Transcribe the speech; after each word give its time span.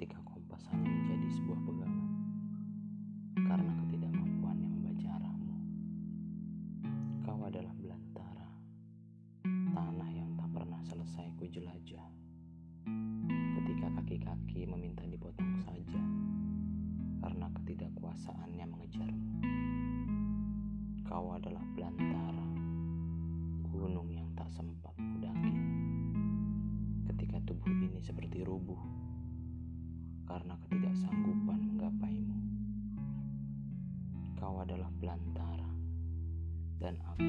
ketika 0.00 0.16
kompas 0.24 0.64
hanya 0.72 0.88
menjadi 0.88 1.28
sebuah 1.28 1.60
pegangan 1.60 2.08
karena 3.36 3.72
ketidakmampuan 3.84 4.56
yang 4.56 4.72
membaca 4.72 5.08
arahmu. 5.12 5.56
Kau 7.20 7.40
adalah 7.44 7.74
belantara, 7.76 8.48
tanah 9.44 10.08
yang 10.08 10.32
tak 10.40 10.48
pernah 10.56 10.80
selesai 10.88 11.36
ku 11.36 11.44
jelajah. 11.44 12.08
Ketika 13.60 13.92
kaki-kaki 14.00 14.64
meminta 14.64 15.04
dipotong 15.04 15.60
saja 15.68 16.00
karena 17.20 17.52
ketidakkuasaannya 17.60 18.64
mengejarmu. 18.72 19.32
Kau 21.04 21.36
adalah 21.36 21.64
belantara, 21.76 22.48
gunung 23.68 24.08
yang 24.08 24.32
tak 24.32 24.48
sempat 24.48 24.96
kudaki. 24.96 25.60
Ketika 27.04 27.36
tubuh 27.44 27.68
ini 27.68 28.00
seperti 28.00 28.40
rubuh, 28.48 28.80
karena 30.30 30.54
ketidaksanggupan 30.62 31.58
menggapaimu. 31.74 32.38
Kau 34.38 34.62
adalah 34.62 34.86
belantara 35.02 35.70
dan 36.78 36.94
aku 37.02 37.26